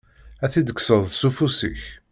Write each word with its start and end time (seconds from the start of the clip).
Ad 0.43 0.49
t-id-kkseḍ 0.51 1.03
s 1.19 1.21
ufus-ik. 1.27 1.81